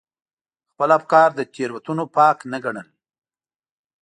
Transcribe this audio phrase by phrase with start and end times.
[0.71, 2.87] خپل افکار له تېروتنو پاک نه ګڼل.